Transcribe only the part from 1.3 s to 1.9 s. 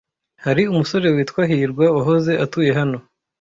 hirwa